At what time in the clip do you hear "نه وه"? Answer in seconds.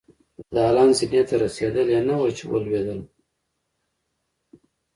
2.07-2.29